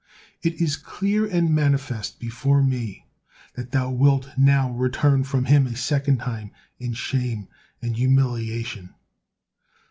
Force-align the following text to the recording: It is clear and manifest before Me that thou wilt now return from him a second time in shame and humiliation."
It 0.41 0.59
is 0.59 0.77
clear 0.77 1.27
and 1.27 1.53
manifest 1.53 2.19
before 2.19 2.63
Me 2.63 3.05
that 3.53 3.69
thou 3.71 3.91
wilt 3.91 4.29
now 4.35 4.71
return 4.71 5.23
from 5.23 5.45
him 5.45 5.67
a 5.67 5.75
second 5.75 6.17
time 6.17 6.49
in 6.79 6.93
shame 6.93 7.47
and 7.83 7.95
humiliation." 7.95 8.95